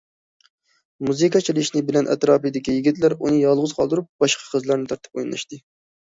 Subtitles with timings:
[1.07, 5.61] مۇزىكا چېلىنىشى بىلەن ئەتراپىدىكى يىگىتلەر ئۇنى يالغۇز قالدۇرۇپ باشقا قىزلارنى تارتىپ ئوينىشاتتى.